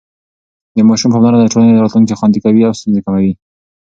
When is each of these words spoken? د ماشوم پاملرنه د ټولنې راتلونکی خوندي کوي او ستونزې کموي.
د 0.75 0.77
ماشوم 0.89 1.09
پاملرنه 1.13 1.41
د 1.41 1.51
ټولنې 1.53 1.81
راتلونکی 1.83 2.17
خوندي 2.19 2.39
کوي 2.45 2.61
او 2.65 2.75
ستونزې 2.79 3.01
کموي. 3.05 3.33